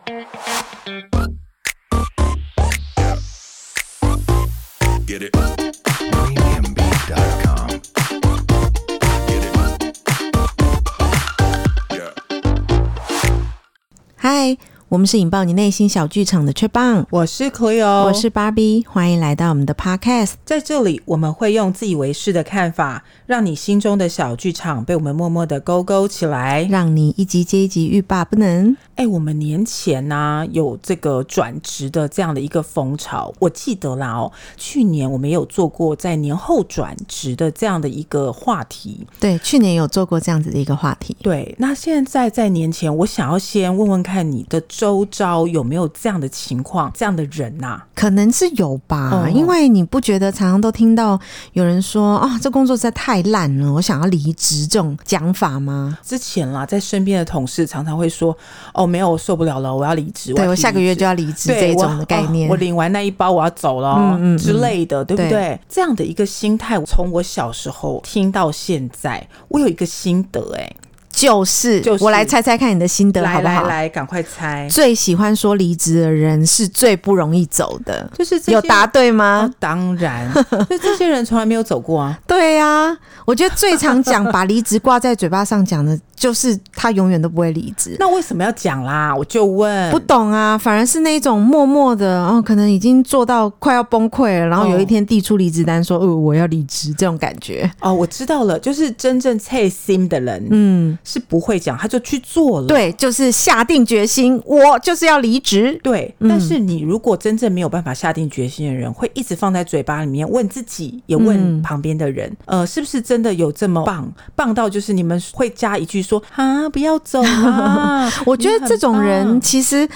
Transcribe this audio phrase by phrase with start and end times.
[14.94, 28.78] 我们是引爆你内心小剧场的雀棒，我是 Cleo，我是芭比，欢迎来到我们的 Podcast，在这里我们会用自以为是的看法，让你心中的小剧场被我们默默的勾勾起来，让你一集接一集欲罢不能。
[28.96, 39.08] 哎，我们年前呢、啊、有这个转职的这样的一个风潮，我记得啦哦，去年我们也有做过在年后转职的这样的一个话题。
[39.20, 41.18] 对，去年有做过这样子的一个话题。
[41.24, 47.88] 对，那现在在年前，我想要先问问看你的周遭有没有这样的情况，这样的人呐、啊？
[47.96, 51.18] 可能是有吧，哦、因为你不觉得常常都听到
[51.54, 55.98] 有人说啊、哦，这工作实在太烂了，我想要离职这种讲法吗？
[56.04, 58.36] 之前啦，在身边的同事常常会说
[58.74, 58.86] 哦。
[58.86, 60.34] 没有，我受不了了，我要离职。
[60.34, 62.50] 对，我下个月就要离职，这种的概念。
[62.50, 65.30] 我，哦，我领完那一包，我要走了，嗯嗯，之类的，对不对？
[65.30, 70.76] 对，这样的一个心态，从我小时候听到现在，我有一个心得，哎。
[71.24, 73.68] 就是，就是，我来猜猜看你的心得好不好？
[73.68, 74.68] 来赶快猜。
[74.70, 79.50] 最喜欢说离职的人是最不容易走的，就是有答对吗？
[79.50, 80.32] 哦、当然，
[80.70, 82.20] 就这些人从来没有走过啊。
[82.28, 87.98] 对呀、啊，我觉得最常讲 把离职挂在嘴巴上讲的，就是他永远都不会离职。
[88.00, 89.14] 那为什么要讲啦？
[89.14, 90.58] 我就问，不懂啊。
[90.58, 97.70] 反而是那种默默的，哦，可能已经做到快要崩溃了，然后有一天递出离职单说，哦，我要离职，这种感觉。
[97.82, 100.98] 哦，我知道了，就是真正切心的人，嗯。
[101.04, 102.68] 是不会讲，他就去做了。
[102.68, 105.78] 对，就是下定决心，我就是要离职。
[105.84, 114.10] 对，但是你如果真正没有办法下定决心的人，嗯、会一直放在嘴巴里面问自己，也问旁边的人，嗯、呃，是不是真的有这么棒？
[114.36, 118.12] 棒到就是你们会加一句说啊，不要走啊！
[118.26, 119.88] 我觉得这种人其实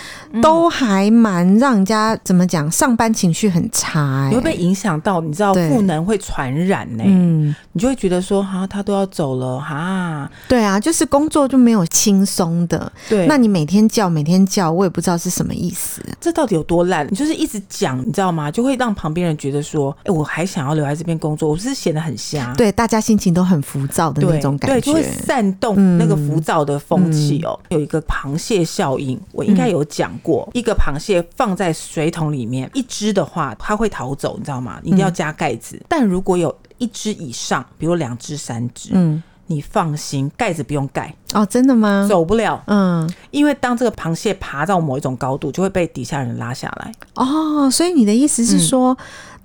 [0.41, 7.09] 都还蛮让人家、嗯、怎么讲，上班情绪很差、欸，你会被影响到，你知道赋能会传染呢、欸。
[7.09, 10.29] 嗯，你就会觉得说哈，他都要走了哈。
[10.47, 11.07] 对啊，就是。
[11.07, 16.01] 工作就没有轻松的，对，那你每天叫每天叫，我也不知道是什么意思。
[16.19, 17.07] 这到底有多烂？
[17.09, 18.51] 你就是一直讲，你知道吗？
[18.51, 22.53] 就会让旁边人觉得说，哎、欸，我还想要留在这边工作，我是显得很瞎。
[22.57, 27.59] 对，大家心情都很浮躁的那种感觉，对，就会煽动那个浮躁的风气哦。
[27.69, 34.79] 有一个螃蟹效应，我应该有讲过、嗯，一个螃蟹放在水桶里面，一只的话，它会逃走，你知道吗？
[34.83, 35.85] 你一定要加盖子、嗯。
[35.89, 39.21] 但如果有一只以上，比如两只、三只，嗯。
[39.49, 42.05] 你放心，盖子不用盖哦，真的吗？
[42.09, 46.91] 走不了，嗯，因为当这个螃蟹爬到某一种高度，就会被底下人拉下来。
[47.13, 48.91] 哦，所以你的意思是说？
[48.91, 48.97] 嗯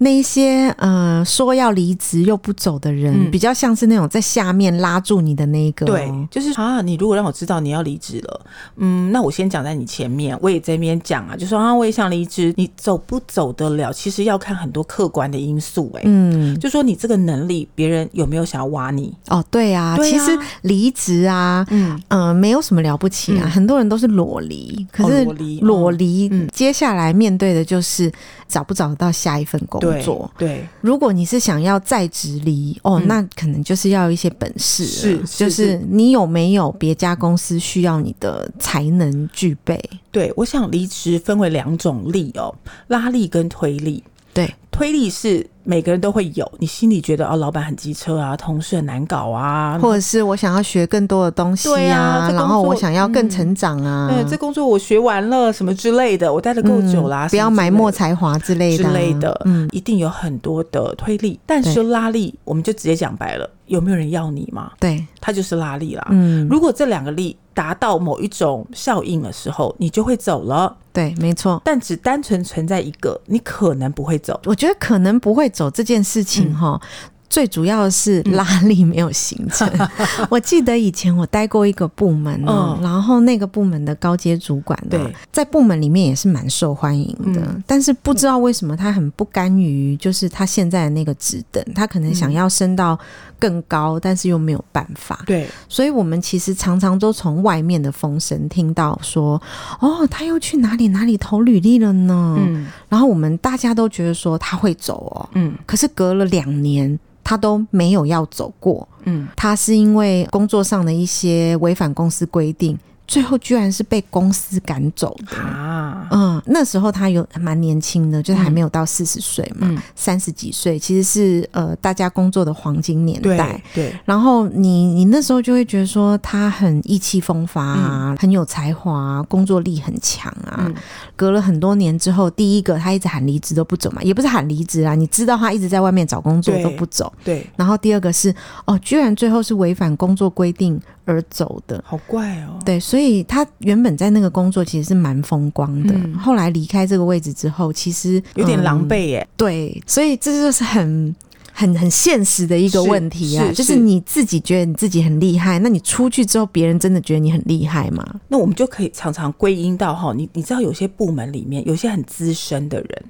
[0.03, 8.41] 那一些呃说要离职又不走的人，嗯，比较像是那种在下面拉住你的那一个，对，就是啊，你如果让我知道你要离职了，
[8.77, 19.15] 嗯，那我先讲在你前面，我也在那边讲啊，就说啊，我也想离职，你走不走得了，其实要看很多客观的因素，欸，哎，嗯，就说你这个能力，别人有没有想要挖你？
[19.29, 21.83] 哦，对啊，其实离职啊，嗯。
[21.83, 28.11] 嗯，呃，没有什么了不起啊，嗯，很多人都是裸离，可是裸离，裸离，嗯，接下来面对的就是
[28.49, 29.92] 找不找得到下一份工作。
[29.93, 39.83] 对，对，如果你是想要在职离哦、嗯，那可能就是要一些本事，是，是，就是你有没有别家公司需要你的才能具备？
[40.11, 42.55] 对，我想离职分为两种力哦，
[42.89, 44.03] 拉力跟推力。
[44.35, 45.47] 对，推力是。
[45.65, 64.73] 每个人都会有，你心里觉得哦，老板很机车啊，同事很难搞啊，或者是我想要学更多的东西啊，对啊，然后我想要更成长啊，这工作我学完了什么之类的，我待的够久啦、嗯，不要埋没才华之类的之类的，嗯，一定有很多的推力，但是拉力，我们就直接讲白了，有没有人要你吗？
[64.81, 66.07] 对，它就是拉力啦。
[66.11, 70.77] 嗯，如果这两个力达到某一种效应的时候，你就会走了。
[70.93, 71.61] 对，没错。
[71.65, 74.41] 但只单纯存在一个，你可能不会走。
[74.45, 75.53] 我觉得可能不会。
[75.53, 76.89] 走这件事情哈、嗯，
[77.33, 79.67] 最主要的是拉力没有形成。
[79.79, 79.89] 嗯、
[80.29, 85.01] 我记得以前我待过一个部门、嗯，然后那个部门的高阶主管，对，
[85.33, 87.65] 在部门里面也是蛮受欢迎的、嗯。
[87.67, 92.99] 但是不知道为什么他很不甘于，就是他现在的那个职等，他可能想要升到
[93.39, 95.19] 更高，但是又没有办法。
[95.25, 99.41] 对，所以我们其实常常都从外面的风声听到说，
[99.81, 102.37] 哦，他又去哪里哪里投履历了呢？
[102.39, 102.67] 嗯。
[102.91, 106.99] 然后我们大家都觉得说他会走哦，嗯，可是隔了两年
[107.33, 112.79] 他都没有要走过，嗯，他是因为工作上的一些违反公司规定，
[113.13, 123.63] 最后居然是被公司赶走的啊，嗯，那时候他有蛮年轻的，就是还没有到四十岁嘛，三十、嗯、几岁，其实是呃大家工作的黄金年代。
[123.75, 123.91] 对。
[123.91, 130.65] 对然后你你那时候就会觉得说他很意气风发啊，嗯、很有才华啊，工作力很强啊。
[130.65, 130.75] 嗯、
[131.15, 137.13] 隔了很多年之后，第一个他一直喊离职都不走嘛，也不是喊离职啊，你知道他一直在外面找工作都不走。
[137.23, 137.41] 对。
[137.41, 142.59] 对然后第二个是哦，居然最后是违反工作规定而走的，好怪哦。
[142.65, 149.29] 对，所以他原本在那个工作其实是蛮风光的，嗯、后来离开这个位置之后，其实有点狼狈耶、嗯。
[149.37, 151.15] 对，所以这就是很
[151.53, 158.05] 很很现实的一个问题啊，是是就是你自己觉得你自己很厉害，那你出去之后，别人真的觉得你很厉害吗？
[158.29, 163.05] 那我们就可以常常归因到哈，你你知道有些部门里面有些很资深的人。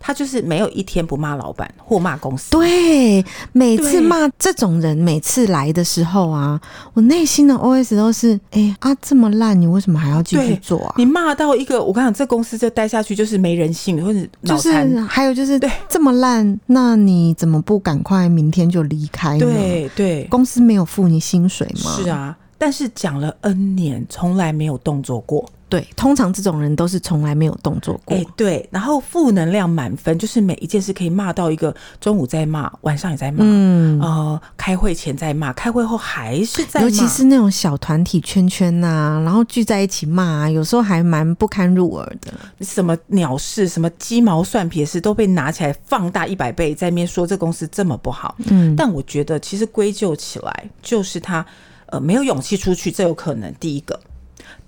[0.00, 2.50] 他就是没有一天不骂老板或骂公司。
[2.50, 6.60] 对，每次骂这种人，每次来的时候啊，
[6.94, 10.94] 我内心的 OS 都是：哎、欸、啊，这么烂，你为什么还要继续做啊？
[10.96, 19.46] 你骂到一个，我跟你讲，这公司就待下去就是没人性，或者就是还有就是对这么烂，那你怎么不赶快明天就离开呢？
[19.46, 21.98] 对对，公司没有付你薪水吗？
[22.02, 25.48] 是啊，但是讲了 N 年，从来没有动作过。
[25.68, 28.16] 对，通常这种人都是从来没有动作过。
[28.16, 36.86] 哎、欸，对，然后负能量满分，就是每一件事可以骂到一个中午在骂，晚上也在骂，嗯，呃，开会前在骂，开会后还是在骂。
[36.86, 42.32] 尤其是那种小团体圈圈呐、啊，然后聚在一起骂、啊，有时候还蛮不堪入耳的。
[42.64, 48.34] 什么鸟事，什么鸡毛蒜皮的事都被拿起来放大一百倍，在那边说这公司这么不好。
[48.46, 51.44] 嗯，但我觉得其实归咎起来，就是他
[51.86, 54.00] 呃没有勇气出去，这有可能第一个。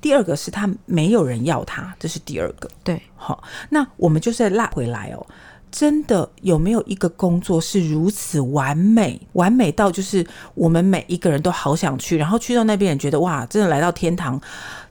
[0.00, 2.69] 第二个是他没有人要他，这是第二个。
[2.82, 5.27] 对，好，那我们就是拉回来哦，
[5.71, 14.41] 真的有没有一个工作是如此完美，完美到就是我们每一个人都好想去，然后去到那边也觉得哇，真的来到天堂。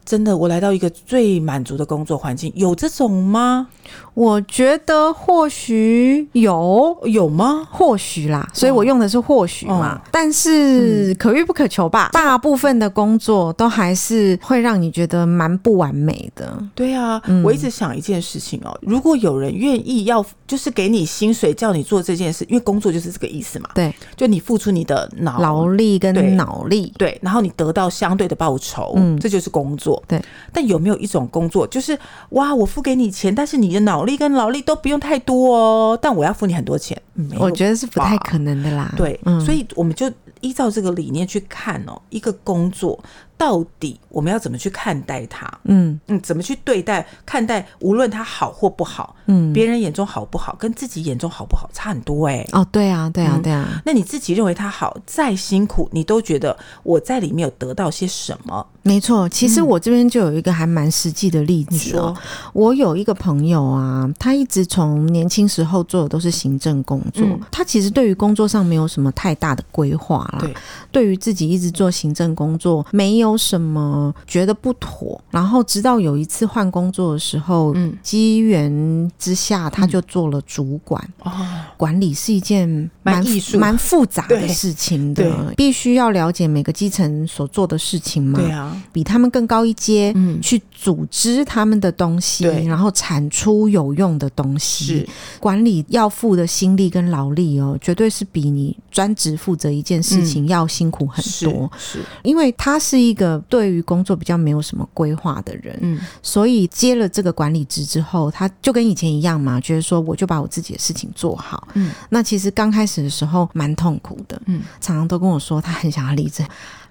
[0.06, 3.68] 真的，我来到一个最满足的工作环境，有这种吗？
[4.16, 7.68] 我觉得或许有，有吗？
[7.72, 9.96] 或许啦，所以我用的是或许嘛。
[9.96, 12.10] 哦、但是可遇不可求吧。
[12.12, 16.58] 嗯、大部分的工作都还是会让你觉得蛮不完美的。
[16.74, 23.70] 对啊，嗯、我一直想一件事情哦，如果有人愿意要，就是给你薪水叫你做这件事，因为工作就是这个意思嘛。
[23.76, 29.99] 对，就你付出你的脑劳力跟脑力对，对，然后你得到相对的报酬，嗯，这就是工作。
[30.08, 30.24] 对，
[30.54, 31.98] 但有没有一种工作，就是
[32.30, 37.00] 哇，我付给你钱，但是你的脑力跟劳力都不用太多哦，但我要付你很多钱，
[37.40, 38.94] 我觉得是不太可能的啦。
[38.96, 40.12] 对，嗯，所以我们就
[40.42, 43.00] 依照这个理念去看哦，一个工作。
[43.40, 45.50] 到底我们要怎么去看待它？
[45.64, 47.66] 嗯嗯，怎么去对待看待？
[47.80, 52.50] 无论它好或不好，嗯，别人眼中好不好，跟自己眼中好不好差很多哎、欸。
[52.52, 53.82] 哦，对啊，对啊，对啊、嗯。
[53.86, 58.68] 那你自己认为它好，再辛苦，你都觉得我在里面有得到些什么？
[58.84, 62.16] 没错，其实我这边就有一个还蛮实际的例子哦。
[62.16, 62.22] 嗯、
[62.54, 70.40] 我有一个朋友啊，他一直从年轻时候做的都是行政工作，嗯、他其实对于工作上没有什么太大的规划啦。
[70.40, 70.54] 对，
[70.92, 73.40] 对于自己一直做行政工作没有。
[73.40, 75.20] 什么觉得不妥？
[75.32, 81.02] 然后直到有一次换工作的时候，嗯，机缘之下，他就做了主管。
[81.24, 81.32] 哦，
[81.78, 82.68] 管理是一件
[83.02, 88.38] 蛮艺术、蛮复杂的事情的，必须要了解每个基层所做的事情嘛。
[88.38, 94.86] 对啊，比他们更高一阶，嗯，去组织他们的东西，然后产出有用的东西。
[94.86, 95.10] 是。
[95.40, 101.72] 管理要付的心力跟劳力哦，绝对是比你专职负责一件事情要辛苦很多。
[101.78, 103.20] 是，因为他是一个。
[103.20, 116.42] 一个对于工作比较没有什么规划的人，嗯，所以接了这个管理职之后，他就跟以前一样嘛，觉得说我就把我自己的事情做好，嗯，那其实刚开始的时候蛮痛苦的，嗯，常常都跟我说他很想要离职，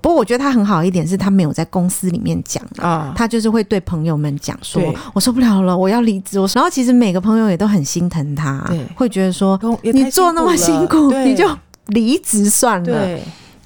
[0.00, 6.38] 不过我觉得他很好一点是他没有在公司里面讲啊，他就是会对朋友们讲说我受不了了，我要离职。
[6.38, 11.48] 我然后其实每个朋友也都很心疼他，对会觉得说你做那么辛苦，你就
[11.86, 13.18] 离职算了。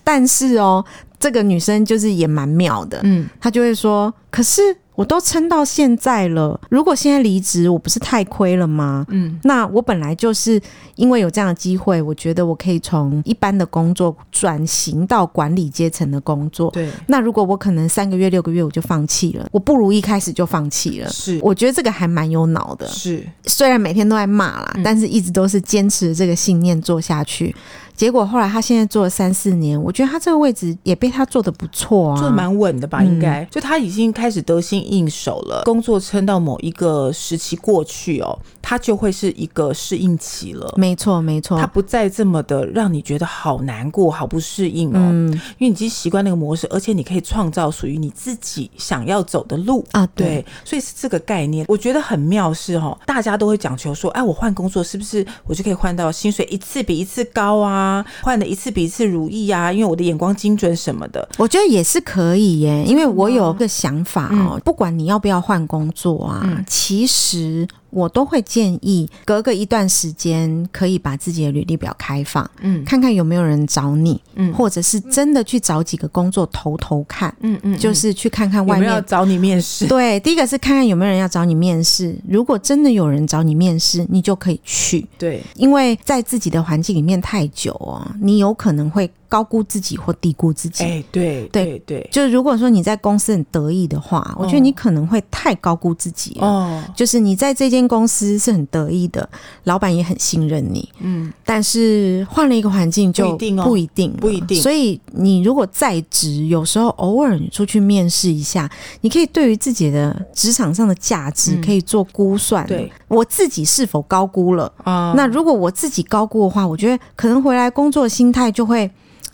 [0.04, 0.84] 但是哦。
[1.22, 4.60] 这个女生就是也蛮妙的，嗯，她就会说，可是。
[4.94, 9.06] 我都撑到现在了，如果现在离职，我不是太亏了吗？
[9.08, 10.60] 嗯，那我本来就是
[10.96, 16.70] 因为有这样的机会，我觉得我可以从一般的工作转型到管理阶层的工作。
[16.72, 21.08] 对，那如果我可能三个月、六个月我就放弃了，我不如一开始就放弃了。
[21.08, 22.86] 是，我觉得这个还蛮有脑的。
[22.88, 27.54] 是，虽然每天都在骂啦，嗯，但是一直都是坚持这个信念做下去。
[27.96, 33.02] 结果后来他现在做了三四年，我觉得他这个位置也被他做的不错啊，做的蛮稳的吧？
[33.02, 35.62] 应该，嗯，就他已经开始得心应手了。
[35.64, 40.72] 工作撑到某一个时期过去哦，他就会是一个适应期了。
[40.76, 44.98] 没错，没错，他不再这么的让你觉得好难过、好不适应哦。
[44.98, 50.06] 嗯，因为你已经习惯那个模式，而且你可以创造属于你自己想要走的路啊。
[50.14, 57.81] 对，对，所以是这个概念，我觉得很妙是哦，大家都会讲求说，哎，我换工作是不是我就可以换到薪水一次比一次高啊？
[58.22, 59.72] 换的一次比一次如意啊？
[59.72, 62.84] 因为我的眼光精准什么的，我觉得也是可以耶。
[62.86, 67.66] 因为我有个想法哦，嗯、不管你要不要换工作啊，嗯、其实。
[67.92, 79.86] 我都会建议隔个一段时间可以把自己的履历表开放，嗯，看看有没有人找你，嗯，或者是真的去找几个工作投投看，嗯嗯，就是去看看外面有没有找你面试。
[79.86, 85.06] 对，第一个是看看有没有人要找你面试，如果真的有人找你面试，你就可以去。
[85.18, 90.82] 对，因为在自己的环境里面太久哦，你有可能会高估自己或低估自己。
[90.82, 97.82] 哎，对对对，就是如果说你在公司很得意的话，我觉得你可能会太高估自己哦，就是你在这间。
[97.92, 99.28] 公司是很得意的，
[99.64, 104.62] 老板也很信任你，嗯，但是换了一个环境就不一定，不一定，不一定。
[104.62, 108.70] 所以你如果在职，有时候偶尔你出去面试一下，
[109.02, 112.66] 你可以对于自己的职场上的价值可以做估算。
[112.66, 115.12] 对，我自己是否高估了啊？
[115.14, 118.90] 那如果我自己高估的话，我觉得可能回来工作心态就会。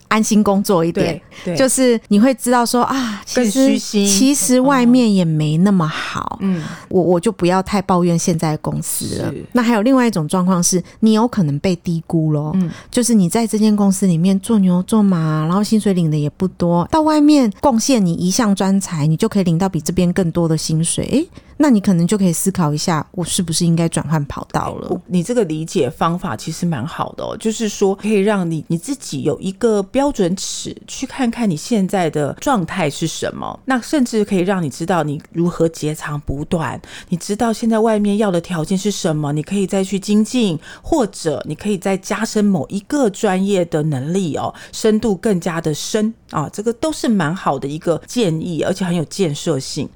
[0.09, 1.21] 安心工作一点，
[1.57, 9.35] 就是你会知道说啊，其实其实外面也没那么好，嗯，我我就不要太抱怨现在的公司了。
[9.53, 21.29] 那还有另外一种状况是，你有可能被低估咯，嗯，就是你在这间公司里面做牛做马，然后薪水领的也不多，到外面贡献你一项专才，你就可以领到比这边更多的薪水，诶。
[21.61, 25.03] 那你可能就可以思考一下，我是不是应该转换跑道了？
[25.09, 33.59] 你这个理解方法其实蛮好的哦，就是说可以让你你自己有一个标准尺，去看看你现在的状态是什么。
[33.65, 49.89] 那甚至可以让你知道你如何截长补短，你知道现在外面要的条件是什么，你可以再去精进，或者你可以再加深某一个专业的能力哦，深度更加的深啊，这个都是蛮好的一个建议，而且很有建设性。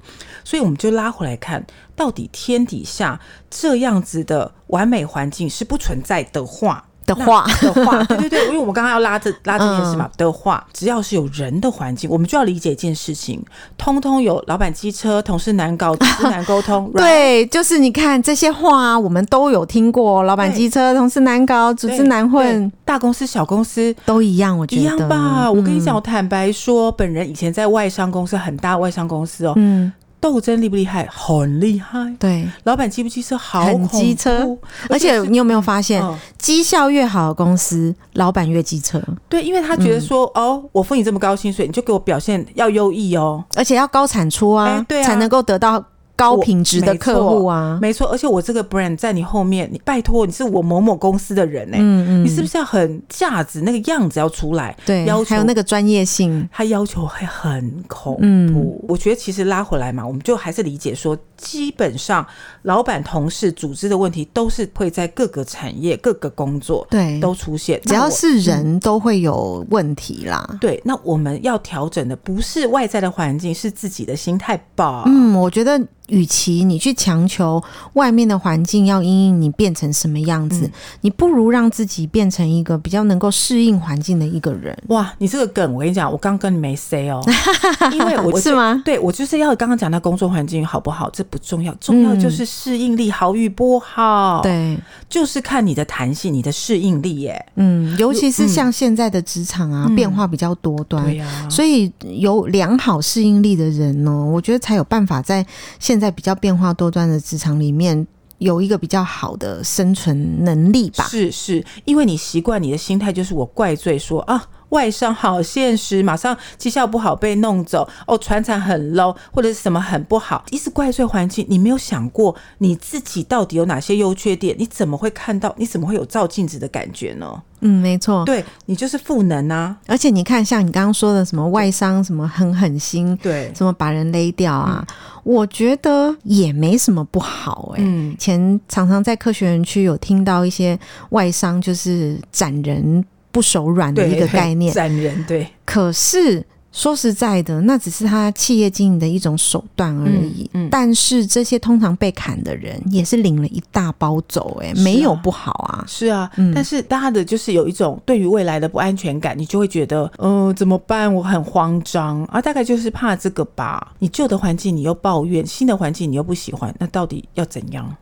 [0.43, 3.19] 所以我们就拉回来看，到底天底下
[3.49, 13.43] 这样子的完美环境是不存在的话的话的话， 对对对，因为我们刚刚要拉这拉这件事嘛的话，只要是有人的环境，我们就要理解一件事情，
[13.77, 16.89] 通通有老板机车，同事难搞，组织难沟通。
[16.95, 25.51] 对，就是你看这些话，我们都有听过，老板机车，同事难搞，组织难混，大公司小公司都一样，我觉得一样吧。
[25.51, 29.91] 我跟你讲，我坦白说，本人以前在外商公司，很大外商公司哦，嗯。
[30.23, 31.05] 斗争厉不厉害？
[31.11, 32.15] 很厉害。
[32.17, 33.37] 对，老板机不机车？
[33.37, 34.57] 好，很机车。
[34.87, 36.01] 而且你有没有发现，
[36.37, 39.03] 绩效越好的公司，老板越机车？
[39.27, 45.83] 对，因为他觉得说，哦，我付你这么高薪水，你就给我表现要优异哦，而且要高产出啊，对，才能够得到。
[46.15, 54.75] 高品质的客户啊，没错，而且我这个 brand 在你后面，你拜托，你是我某某公司的人呢、欸，嗯嗯，你是不是要很价值那个样子要出来？
[54.85, 58.19] 对，要求还有那个专业性，他要求会很恐怖。
[58.21, 62.25] 嗯、我觉得其实拉回来嘛，我们就还是理解说，基本上
[62.61, 70.45] 老板、同事、组织的问题都是会在各个产业、各个工作对都出现，只要是人都会有问题啦。
[70.51, 75.03] 嗯、对，那我们要调整的不是外在的环境，是自己的心态吧？
[75.07, 75.81] 嗯，我觉得。
[76.13, 77.61] 与其你去强求
[77.93, 84.77] 外面的环境要因应你变成什么样子，嗯、你不如让自己变成一个比较能够适应环境的一个人。
[84.89, 87.19] 哇，你这个梗，我跟你讲，我刚跟你没 say 哦，
[87.91, 88.79] 因为我是吗？
[88.85, 94.41] 对，我就是要刚刚讲到工作环境好不好，这不重要，重要就是适应力好与不好。
[94.43, 94.77] 对、嗯，
[95.09, 97.43] 就是看你的弹性，你的适应力耶。
[97.55, 105.43] 嗯，尤其是像现在的职场啊，嗯、变化比较多端，对呀、啊，所以有良好适应力的人呢，我觉得才有办法在
[105.79, 106.02] 现在。
[106.03, 108.05] 在比较变化多端的职场里面，
[108.39, 111.05] 有一个比较好的生存能力吧。
[111.05, 114.45] 是是，因为你习惯你的心态就是我怪罪说啊。
[114.73, 121.45] 外商好现实，马上绩效不好被弄走哦，船产很 low 或者是什么很不好，一直怪罪环境。
[121.47, 124.55] 你没有想过你自己到底有哪些优缺点？
[124.57, 125.53] 你怎么会看到？
[125.57, 127.41] 你怎么会有照镜子的感觉呢？
[127.65, 129.77] 嗯，没错，对你就是赋能啊。
[129.87, 137.85] 而且你看，像你刚刚说的什么外商什么很狠心，对，什么把人勒掉啊，嗯、我觉得也没什么不好哎、欸。
[137.85, 140.77] 嗯，前常常在科学园区有听到一些
[141.11, 143.05] 外商就是斩人。
[143.33, 145.45] 不手软的一个概念， 斩人对。
[145.65, 150.49] 可是说实在的，那只是他企业经营的一种手段而已。
[150.53, 155.83] 嗯，嗯，但是这些通常被砍的人，也是领了一大包走、欸，哎、啊，没有不好啊。
[155.87, 161.13] 是啊，嗯、但是大家的就是有一种对于未来的不安全感，你就会觉得，嗯、呃，怎么办？
[161.13, 163.93] 我很慌张啊，大概就是怕这个吧。
[163.99, 167.95] 你旧的环境你又抱怨，新的环境你又不喜欢，那到底要怎样？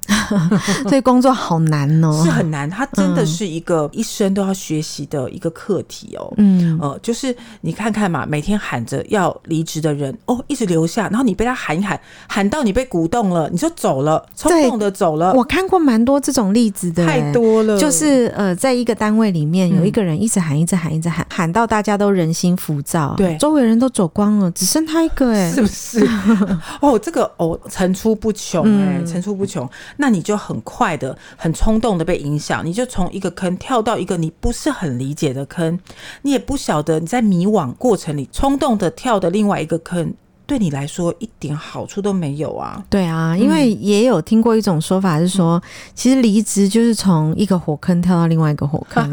[0.87, 2.69] 所以工作好难哦，是很难。
[2.69, 6.33] 它真的是一个一生都要学习的一个课题哦。
[6.37, 15.33] 嗯，呃，就是你看看嘛，每天喊着要离职的人哦，一直留下，然后你被他喊一喊，喊到你被鼓动了，你就走了，冲动的走了。
[15.33, 17.79] 我看过蛮多这种例子的，太多了。
[17.79, 26.07] 就是呃，在一个单位里面有一个人一直喊，一直喊，一直喊，喊到大家都人心浮躁，对，周围人都走光了，只剩他一个，哎，是不是？
[26.81, 29.67] 哦，这个哦，层出不穷，哎，层出不穷。
[29.97, 35.79] 那你就很快的、很冲动的被影响，你就从一个坑跳到一个你不是很理解的坑，
[36.21, 40.13] 你也不晓得你在迷惘过程里冲动的跳的另外一个坑。
[40.51, 42.83] 对你来说一点好处都没有啊！
[42.89, 45.61] 对啊，因为也有听过一种说法是说，嗯、
[45.95, 49.09] 其实离职就是从一个火坑跳到另外一个火坑。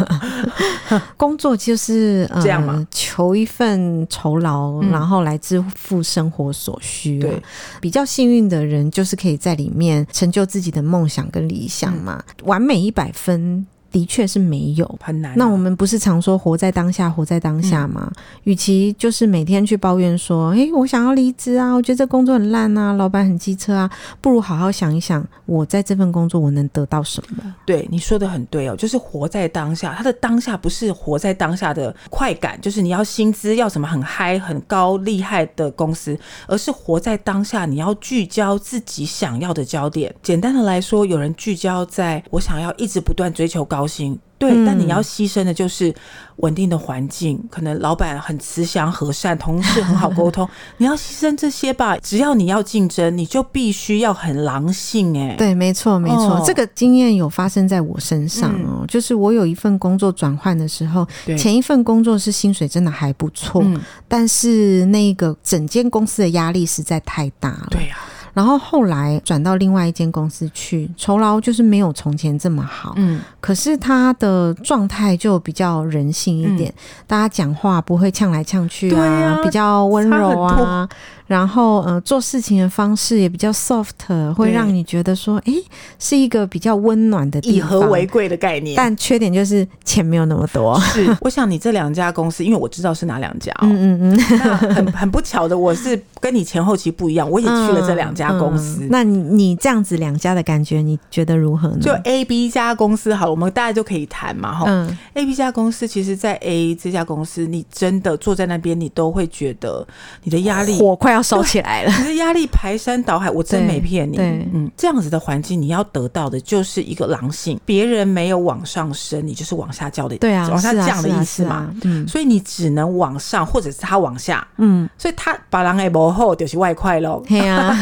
[1.18, 7.18] 工作就是呃这样嘛，求一份酬劳，然后来支付生活所需。
[7.18, 7.42] 对，
[7.82, 12.24] 比较幸运的人就是可以在里面成就自己的梦想跟理想嘛。
[12.38, 13.66] 嗯、完美一百分。
[13.90, 15.36] 的确是没有很难。
[15.36, 18.10] 那我们不是常说活在当下，活在当下吗？
[18.44, 23.90] 与、嗯、其就是每天去抱怨说，诶，我想要离职啊，我觉得这工作很烂啊，老板很机车啊，
[24.20, 27.54] 不如好好想一想，我在这份工作我能得到什么？
[27.64, 29.94] 对，你说的很对哦，就是活在当下。
[29.94, 40.14] 他的当下不是活在当下的快感，就是你要薪资要什么很嗨、很高、厉害的公司，而是活在当下，你要聚焦自己想要的焦点。
[40.22, 43.77] 简单的来说，有人聚焦在我想要一直不断追求高。
[43.78, 45.94] 高薪，对，但你要牺牲的就是
[46.38, 51.96] 稳定的环境，可能老板很慈祥和善，同事很好 沟通，你要牺牲这些吧。
[51.98, 55.16] 只要你要竞争，你就必须要很狼性。
[55.16, 58.80] 哎，对，没错，没错，哦、这个经验有发生在我身上哦。
[58.80, 67.68] 嗯、就是我有一份工作转换的时候，对前一份工作是薪水真的还不错，嗯、但是那个整间公司的压力实在太大了。
[67.70, 68.07] 对呀、啊。
[68.38, 80.88] 然后后来转到另外一间公司去，酬劳就是没有从前这么好，嗯，可是他的状态就比较人性一点，嗯、大家讲话不会呛来呛去啊，啊比较温柔啊。
[81.28, 85.64] 然后，呃，做事情的方式也比较 soft，会让你觉得说，哎对，
[85.98, 88.74] 是一个比较温暖的以和为贵的概念。
[88.74, 90.80] 但缺点就是钱没有那么多。
[90.80, 93.68] 是， 我想你这两家公司，因为我知道是哪两家哦。
[93.68, 94.38] 嗯嗯嗯。
[94.38, 98.84] 那很很不巧的，我是跟你前后期不一样，我也去了这两家公司。
[98.84, 101.78] 嗯嗯、那你你这样子两家的感觉，你觉得如何呢？
[101.82, 104.64] 就 A、B 家公司好了，我们大家就可以谈嘛，哈。
[104.66, 104.96] 嗯。
[105.12, 109.86] A、B 家公司，其实，在 A 这家公司，你真的坐在那边，你都会觉得
[110.22, 111.17] 你的压力火快要。
[111.18, 114.16] 要烧起来了，你的压力排山倒海，我真没骗你。
[114.18, 121.70] 嗯，这样子的环境，你要得到的就是一个狼性，别人没有往上升，你就是往下降的，对啊，往下降的意思嘛。
[121.82, 124.46] 嗯，所以你只能往上，或者是他往下。
[124.58, 127.22] 嗯，所以他把狼给磨后，就是外快喽。
[127.28, 127.76] 对啊，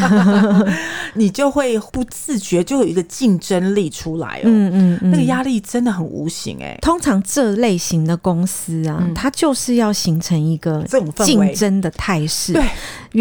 [1.15, 4.45] 你就会不自觉就有一个竞争力出来哦。
[4.45, 6.79] 嗯嗯，那个压力真的很无形哎。
[6.81, 12.55] 通常这类型的公司啊，它就是要形成一个这种竞争的态势。
[12.55, 12.65] 对。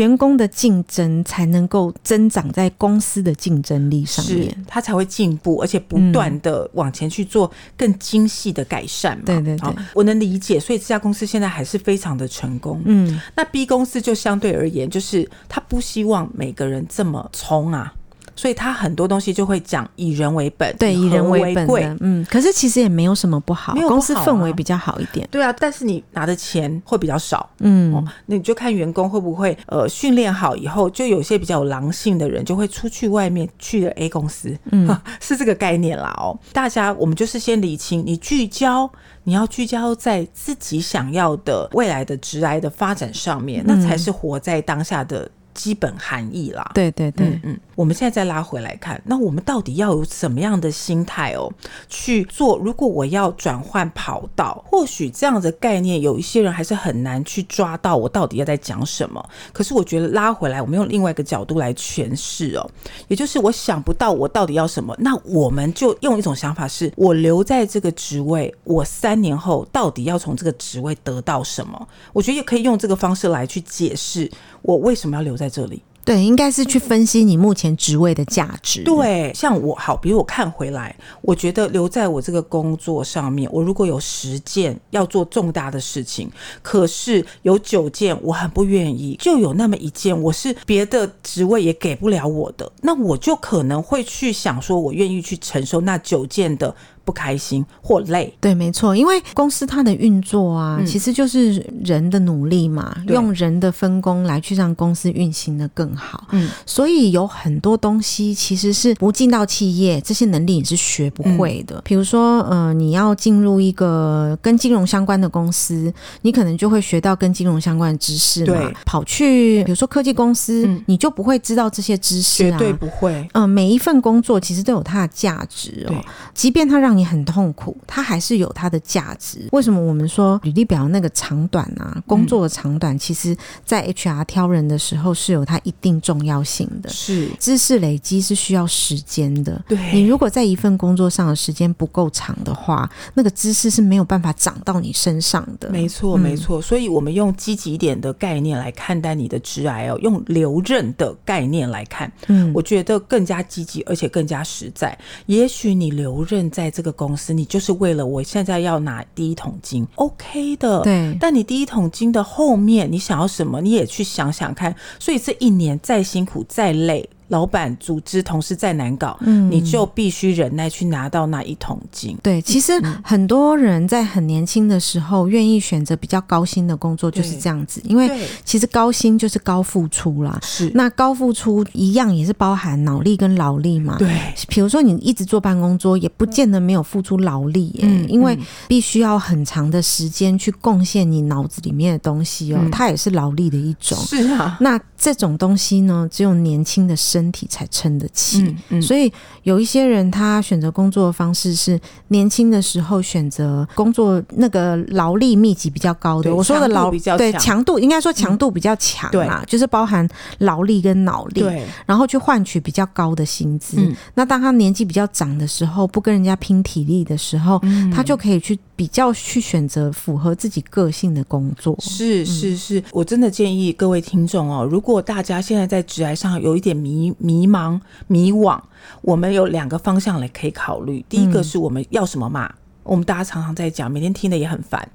[0.06, 9.24] 员工的竞争才能够增长在公司的竞争力上面，他才会进步，而且不断的往前去做更精细的改善嘛。
[9.26, 12.80] 对对对，我能理解，所以这家公司现在还是非常的成功。
[12.86, 17.92] 嗯，那 B 公司就相对而言，就是他不希望每个人这么冲啊。
[18.36, 22.26] 所以他很多东西就会讲以人为本，对，以人为本的，嗯。
[22.30, 25.28] 可是其实也没有什么不好，公司氛围比较好一点。
[25.32, 27.94] 对啊，但是你拿的钱会比较少，嗯。
[27.94, 34.86] 哦，那你就看员工会不会呃训练好以后，就有些比较有狼性的人就会出去外面去了 A 公司，嗯，
[35.22, 36.38] 是这个概念啦哦。
[36.52, 38.90] 大家我们就是先理清，你聚焦，
[39.24, 45.30] 你要聚焦在自己想要的未来的职涯的发展上面，那才是活在当下的。
[45.56, 51.52] 基本含义啦，对对对，嗯，嗯，我们现在再拉回来看，那我们到底要有什么样的心态哦
[51.90, 52.58] 去做？
[52.58, 59.24] 如果我要转换跑道，或许这样的概念有一些人还是很难去抓到，我到底要在讲什么？
[59.52, 62.70] 可是我觉得拉回来，我们用另外一个角度来诠释哦，
[63.08, 71.88] 也就是我想不到我到底要什么，那我们就用一种想法是，我留在这个职位，我三年后到底要从这个职位得到什么？
[72.14, 74.32] 我觉得也可以用这个方式来去解释。
[74.62, 75.84] 我为什么要留在这里？
[76.06, 78.84] 对，应该是去分析你目前职位的价值。
[78.84, 86.30] 对，像我好，比如我看回来，我觉得留在我这个工作上面，我如果有十件要做重大的事情，
[86.62, 96.76] 可是有九件我很不愿意，就有那么一件我是别的职位也给不了我的，那我就可能会去想说，我愿意去承受那九件的。
[97.06, 98.34] 不开心或累。
[98.42, 106.28] 对，没错，因为公司它的运作啊，嗯、其实就是人的努力嘛，用人的分工来去让公司运行的更好。
[106.32, 111.76] 嗯，所以有很多东西其实是不进到企业，这些能力你是学不会的。
[111.78, 118.54] 嗯、比如说，呃，你要进入一个跟金融相关的公司，你可能就会学到跟金融相关的知识嘛。
[118.54, 123.12] 对，跑去比如说科技公司，嗯、你就不会知道这些知识啊，绝对不会。
[123.34, 125.96] 嗯、呃，每一份工作其实都有它的价值哦，
[126.34, 129.48] 即便它让你很痛苦，它还是有它的价值。
[129.52, 136.90] 为什么我们说履历表那个长短啊，工作的长短，其实在 HR 挑人的时候是有它一定重要性的。
[136.90, 139.64] 是，知识累积是需要时间的。
[139.68, 145.70] 对，你如果在一份工作上的时间不够长的话，那个知识是没有办法长到你身上的。
[145.70, 146.62] 没错，没错。
[146.62, 154.98] 所以我们用积极一点的概念来看待你的职涯哦，用留任的概念来看，嗯，我觉得更加积极，而且更加实在。
[155.26, 160.82] 也许你留任在这个公司，你就是为了我现在要拿第一桶金，OK 的。
[160.82, 161.18] 对。
[161.20, 163.62] 但你第一桶金的后面，你想要什么？
[163.62, 164.76] 你也去想想看。
[165.00, 167.10] 所以这一年再辛苦再累。
[167.30, 172.18] 老板、组织、同事再难搞，嗯，你就必须忍耐去拿到那一桶金。
[172.22, 177.82] 对，其实很多人在很年轻的时候愿意选择比较高薪的工作，就是这样子。
[177.84, 178.10] 因为
[178.44, 180.40] 其实高薪就是高付出啦。
[180.44, 183.98] 是，那高付出一样也是包含脑力跟劳力嘛。
[183.98, 184.08] 对，
[184.48, 193.98] 比如说你一直坐办公桌，也不见得没有付出劳力耶，嗯，因为必须要很长的时间去贡献你脑子里面的东西哦，嗯，它也是劳力的一种。
[193.98, 199.12] 是啊，那这种东西呢，只有年轻的身体才撑得起，嗯嗯、所以
[199.44, 206.34] 有一些人他选择工作的方式是年轻的时候选择工作那个劳力密集比较高的。
[206.34, 207.66] 我说的劳力对强。
[207.66, 211.44] 度应该说强度比较强啊，嗯、就是包含劳力跟脑力，
[211.84, 213.78] 然后去换取比较高的薪资。
[213.80, 221.76] 嗯、那当他年纪比较长的时候，不跟人家拼体力的时候，嗯、他就可以去比较去选择符合自己个性的工作。
[221.80, 227.46] 是是是，我真的建议各位听众哦，如果大家现在在职涯上有一点迷迷。
[227.56, 228.60] 茫、迷惘，
[229.02, 231.06] 我们有两个方向来可以考虑。
[231.08, 232.48] 第一个是我们要什么嘛？
[232.48, 234.86] 嗯、我们大家常常在讲，每天听的也很烦。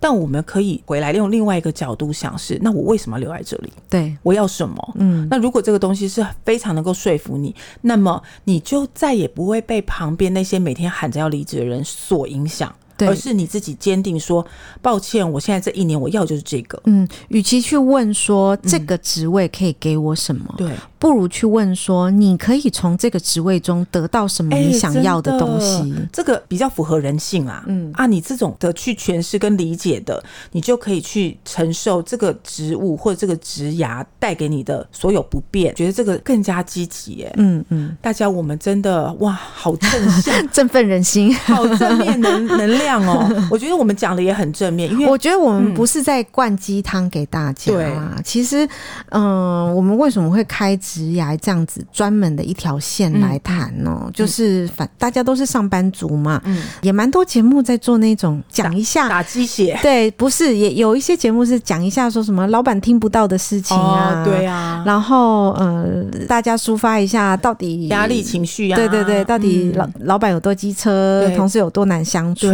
[0.00, 3.70] 但我们可以回来用另外一个角度想：是那我为什么留在这里？
[3.88, 4.94] 对，我要什么？
[4.96, 12.74] 嗯，那如果这个东西是非常能够说服你，那么你就再也不会被旁边那些每天喊着要离职的人所影响。
[12.98, 13.08] 对。
[13.08, 14.46] 而是你自己坚定说，
[14.82, 16.78] 抱歉，我现在这一年我要就是这个。
[16.84, 25.92] 嗯，与其去问说这个职位可以给我什么，对、嗯，不如去问说你可以从这个职位中得到什么你想要的东西。
[25.92, 27.62] 欸、这个比较符合人性啊。
[27.66, 37.32] 嗯啊，你这种的去诠释跟理解的，你就可以去承受这个职务或者这个职涯带给你的所有不便，觉得这个更加积极耶。
[37.36, 43.04] 嗯嗯，大家我们真的哇，好正向， 振奋人心，好正面能能量。
[43.06, 47.72] 哦， 我觉得我们讲的也很正面，因为我觉得我们不是在灌鸡汤给大家。
[47.72, 48.68] 对啊，其实，
[49.10, 54.10] 嗯，我们为什么会开职涯这样子专门的一条线来谈哦？
[54.14, 72.46] 就是反大家都是上班族嘛，嗯，也蛮多节目在做那种讲一下打鸡血，对，不是也有一些节目是讲一下说什么老板听不到的事情啊，对啊，然后呃，大家抒发一下到底压力情绪啊，对对对，到底老老板有多机车，同事有多难相处。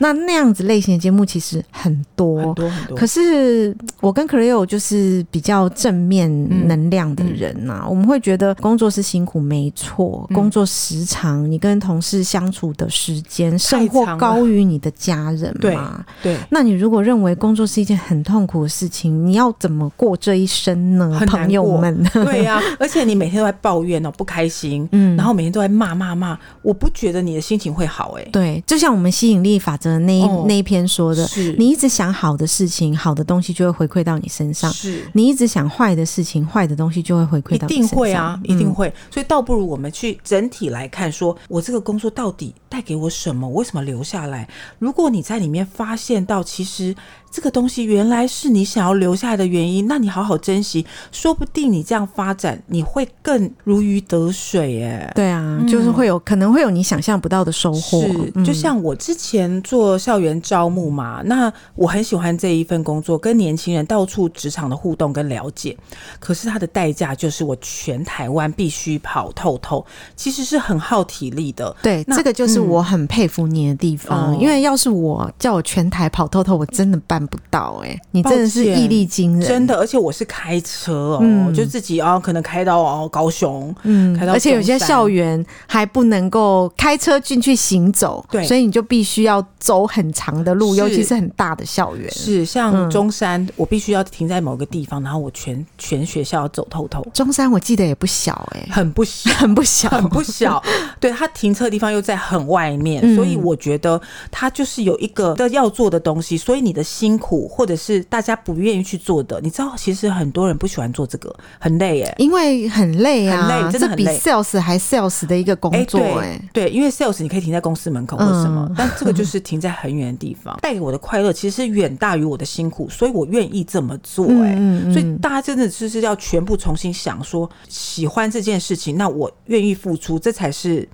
[0.00, 2.96] 那那样子类型的节目其实很多，很多很多。
[2.96, 6.28] 可是我跟 Cleo 就是比较正面
[6.66, 10.26] 能量的人呐、啊，我们会觉得工作是辛苦，没错。
[10.30, 16.04] 嗯、工作时长，你跟同事相处的时间，甚或高于你的家人嘛？
[16.22, 16.34] 对。
[16.34, 21.20] 对，那你如果认为工作是一件很痛苦的事情，你要怎么过这一生呢？
[21.26, 22.62] 朋友们， 对呀、啊。
[22.78, 28.30] 而且你每天都在抱怨哦，不开心，嗯，然后每天都在骂骂骂，我不觉得你的心情会好哎、欸。
[28.30, 29.98] 对，就像我们吸引力法则。
[29.98, 38.88] 那一、哦、那一篇说的，是你一直想好的事情，好的东西就会回馈到你身上；是你一直想坏的事情，坏的东西就会回馈到定会啊，一定会。
[38.88, 43.46] 嗯、所以倒不如我们去整体来看说，说我这个工作到底带给我什么？
[43.46, 44.48] 我为什么留下来？
[44.78, 46.94] 如果你在里面发现到，其实。
[47.30, 55.12] 这个东西原来是你想要留下来的原因，那你好好珍惜，说不定你这样发展，你会更如鱼得水耶。
[55.14, 58.00] 对啊，嗯、就是会有可能会有你想象不到的收获。
[58.00, 65.76] 是，嗯、就像我之前做校园招募嘛，那我很喜欢这一份工作，跟年轻人到处职场的互动跟了解。
[66.18, 69.84] 可是它的代价就是我全台湾必须跑透透，
[70.16, 71.74] 其实是很耗体力的。
[71.82, 74.32] 对，这个就是我很佩服你的地方。
[74.32, 77.88] 嗯、因为要是我叫我全台跑透透，我真的办不到、欸。
[77.88, 79.76] 哎，你真的是毅力惊人，真的。
[79.78, 84.32] 而且我是开车哦，嗯、就自己哦，可能开到哦高雄，嗯，开到。
[84.32, 92.10] 而且有些校园还不能够开车进去行走，对，所以你就必须要走很长的路，尤其是很大的校园。
[92.10, 97.06] 是像中山，嗯、我必须要停在某个地方，然后我全全学校要走透透。
[97.12, 100.62] 中山我记得也不小哎、欸， 很不小，很不小，很不小。
[101.00, 106.36] 对，他停车的地方又在很外面，嗯、所以我觉得他就是有一个要做的东西。
[106.36, 124.54] 所以你的辛苦，或者是大家不愿意去做的，你知道，其实很多人不喜欢做这个，很累哎、欸，因为很累啊，很累，真的很累，比 sales 还 sales 的一个工作哎、对，因为 sales 你可以停在公司门口或什么，嗯、但这个就是停在很远的地方， 带给我的快乐其实是远大于我的辛苦，所以我愿意这么做哎、
[124.92, 127.37] 所以大家真的就是要全部重新想说，
[127.68, 130.88] 喜欢这件事情，那我愿意付出，这才是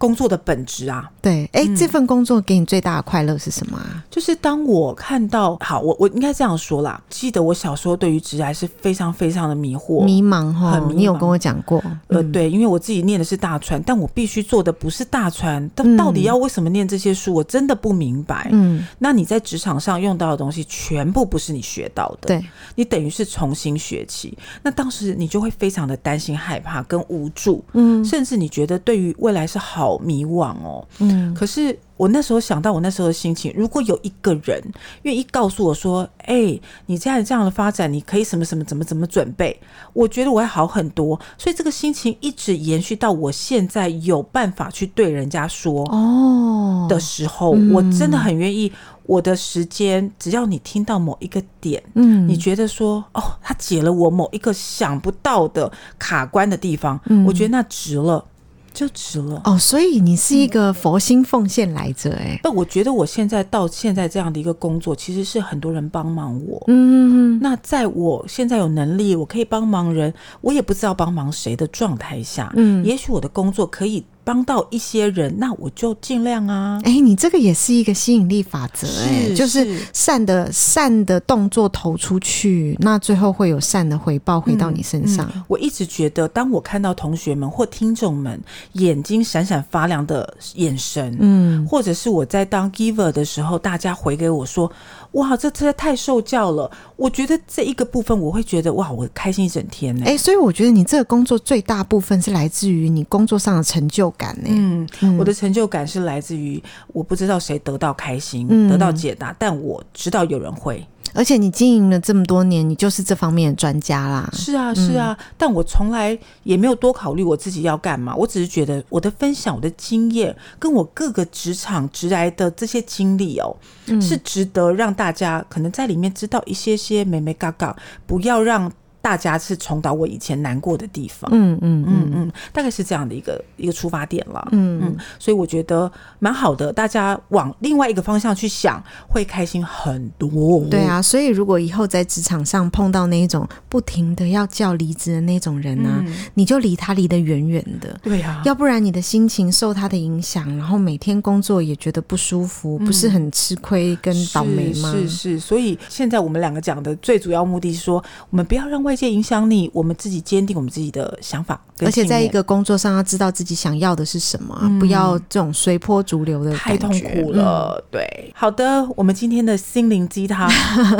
[0.00, 1.10] 工作的本质啊。
[1.20, 4.02] 对，哎、欸，嗯、这份工作给你最大的快乐是什么啊？
[4.10, 18.48] 就是当我看到，好，我我应该这样说啦，记得我小时候对于职涯是非常非常的迷惑、迷茫哈，很迷茫，你有跟我讲过，呃，对，因为我自己念的是大传，但我必须做的不是大传，但到底要为什么念这些书，我真的不明白。
[18.52, 22.42] 嗯，那你在职场上用到的东西，全部不是你学到的，对，
[22.74, 24.36] 你等于是重新学起。
[24.62, 31.78] 那当时你就会非常的担心、害怕跟无助，嗯，甚至你觉得对于未来是好迷惘哦，嗯，可是。
[32.00, 34.58] 我那时候想到我那时候的心情，如果有一个人
[35.02, 39.54] 愿意告诉我说：“哎、欸，你这样这样的发展，你可以什么什么怎么怎么准备？”
[39.92, 41.20] 我觉得我会好很多。
[41.36, 48.72] 所以这个心情一直延续到我现在有办法去对人家说哦的时候，哦嗯、我真的很愿意。
[49.04, 58.24] 我的时间，只要你听到某一个点，嗯，你觉得说哦，他解了我某一个想不到的卡关的地方，嗯、我觉得那值了。
[58.72, 62.38] 就值了哦，所以你是一个佛心奉献来着哎。
[62.42, 66.62] 那我觉得我现在到现在这样的一个工作，其实是很多人帮忙我。
[66.68, 74.04] 嗯嗯，那在我现在有能力，我可以帮忙人，我也不知道帮忙谁的状态下，嗯，也许我的工作可以。
[74.30, 76.80] 帮到一些人，那我就尽量啊！
[76.84, 85.26] 哎、欸，你这个也是一个吸引力法则、欸，哎，就是善的善的动作投出去，那最后会有善的回报回到你身上。
[85.26, 88.40] 嗯嗯、我一直觉得，当我看到同学们或听众们
[88.74, 94.70] 眼睛闪闪发亮的眼神，嗯，或者是我在当 giver 的时候，大家回给我说。
[95.12, 96.70] 哇，这实在太受教了！
[96.94, 100.02] 我觉得这一个部分，我会觉得哇，我开心一整天呢。
[100.04, 104.48] 哎、欸，所以我觉得你这个工作最大部分是来自于你工作上的成就感呢。
[104.48, 110.86] 嗯，嗯，我的成就感是来自于我不知道谁得到开心，嗯、得到解答，但我知道有人会。
[111.14, 114.28] 而且你经营了这么多年，你就是这方面的专家啦。
[114.32, 118.14] 是啊，是啊，嗯、但我从来也没有多考虑我自己要干嘛。
[118.14, 128.70] 我只是觉得我的分享、我的经验，跟我各个职场职来的这些经历哦，嗯、是值得让大家可能在里面知道一些些美美嘎嘎，不要让。
[129.02, 132.10] 大家是重蹈我以前难过的地方，嗯嗯嗯。
[132.12, 134.80] 嗯，大概是这样的一个一个出发点了，嗯。
[134.82, 140.60] 嗯，所以我觉得蛮好的，大家往另外一个方向去想，会开心很多。
[140.70, 154.92] 对啊，所以如果以后在职场上碰到那一种不停的要叫离职的那种人呢、啊，嗯、你就离他离得远远的，对啊，要不然你的心情受他的影响，然后每天工作也觉得不舒服，嗯、不是很吃亏跟倒霉吗？
[154.92, 167.76] 是是，是，所以现在我们两个讲的最主要目的是说，我们不要让外外界影响你，我们自己坚定我们自己的想法，而且在一个工作上要知道自己想要的是什么，嗯、不要这种随波逐流的太痛苦了。
[167.76, 170.50] 嗯、对，好的，我们今天的心灵鸡汤，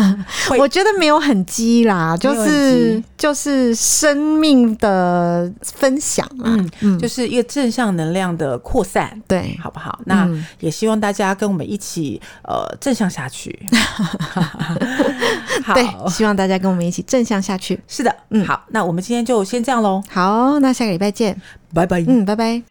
[0.58, 6.98] 我觉得没有很鸡啦，就是就是生命的分享啊，嗯，嗯。
[7.00, 9.98] 就是一个正向能量的扩散，对，好不好？
[10.04, 10.28] 那
[10.60, 13.58] 也希望大家跟我们一起呃正向下去，
[15.64, 15.74] 好。
[15.74, 17.40] 对，希望大家跟我们一起正向。
[17.40, 17.80] 下去。
[17.88, 20.02] 是的，嗯，好，那我们今天就先这样喽。
[20.10, 21.36] 好，那下个礼拜见，
[21.74, 22.00] 拜拜。
[22.06, 22.69] 嗯，拜拜。